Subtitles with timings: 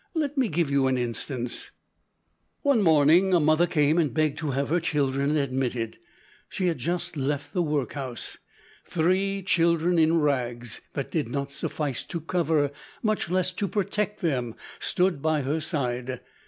[0.15, 1.69] Let me give you an instance:
[2.63, 5.99] "One morning a mother came and begged to have her children admitted.
[6.49, 8.39] She had just left the workhouse.
[8.87, 12.71] Three children in rags, that did not suffice to cover
[13.03, 16.21] much less to protect them, stood by her side.